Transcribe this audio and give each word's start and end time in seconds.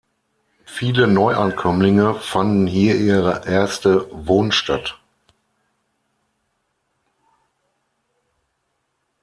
Viele 0.65 1.07
Neuankömmlinge 1.07 2.15
fanden 2.15 2.65
hier 2.65 2.95
ihre 2.95 3.45
erste 3.45 4.07
Wohnstatt. 4.11 4.99